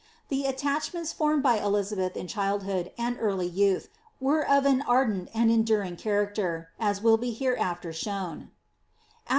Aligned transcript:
The 0.29 0.45
luachments 0.45 1.13
formed 1.13 1.43
by 1.43 1.59
Elizabeth 1.59 2.17
in 2.17 2.25
childhood 2.27 2.91
and 2.97 3.17
early 3.19 3.45
youth 3.45 3.87
were 4.19 4.41
of 4.43 4.65
an 4.65 4.81
ardent 4.81 5.29
and 5.31 5.51
enduring 5.51 5.95
character, 5.95 6.69
as 6.79 7.03
will 7.03 7.17
be 7.17 7.29
hereafter 7.31 7.93
shown. 7.93 8.49